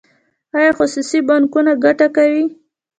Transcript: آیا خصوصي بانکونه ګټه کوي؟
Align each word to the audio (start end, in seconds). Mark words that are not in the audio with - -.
آیا 0.57 0.71
خصوصي 0.77 1.19
بانکونه 1.29 1.71
ګټه 1.85 2.07
کوي؟ 2.15 2.43